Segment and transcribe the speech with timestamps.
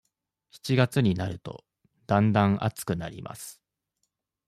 [0.49, 1.63] 七月になると、
[2.07, 3.61] だんだん暑くなります。